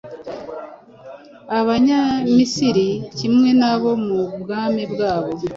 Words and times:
Abanyamisiri 1.59 2.87
kimwe 3.17 3.49
n’abo 3.59 3.91
mu 4.05 4.19
bwami 4.41 4.83
bwabo 4.91 5.31